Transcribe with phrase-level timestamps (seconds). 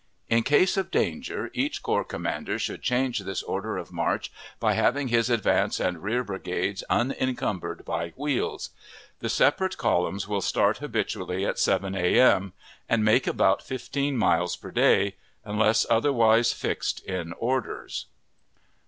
[0.29, 5.09] In case of danger, each corps commander should change this order of march, by having
[5.09, 8.71] his advance and rear brigades unencumbered by wheels.
[9.19, 12.53] The separate columns will start habitually at 7 a.m.,
[12.89, 18.07] and make about fifteen miles per day, unless otherwise fixed in orders.